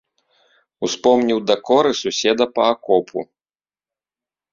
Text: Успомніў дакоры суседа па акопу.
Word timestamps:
Успомніў 0.85 1.39
дакоры 1.51 1.91
суседа 2.01 2.47
па 2.55 2.63
акопу. 2.77 3.19